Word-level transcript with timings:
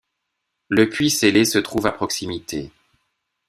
Le 0.69 0.89
puits 0.89 1.11
scellé 1.11 1.45
se 1.45 1.59
trouve 1.59 1.85
à 1.85 1.91
proximité. 1.91 2.71